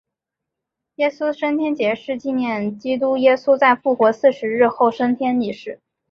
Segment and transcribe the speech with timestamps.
[0.95, 5.79] 耶稣升天节是纪念基督耶稣在复活四十日后升天一事。